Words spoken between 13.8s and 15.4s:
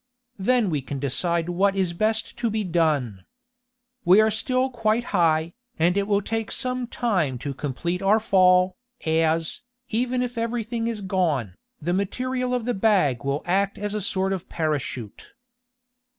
a sort of parachute."